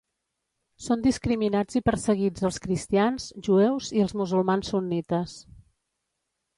Són 0.85 1.03
discriminats 1.07 1.77
i 1.81 1.83
perseguits 1.91 2.47
els 2.51 2.59
cristians, 2.65 3.29
jueus 3.51 3.93
i 3.99 4.05
els 4.09 4.19
musulmans 4.23 4.75
sunnites. 4.75 5.41